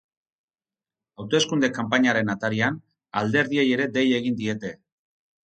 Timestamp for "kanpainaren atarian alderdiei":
1.75-3.67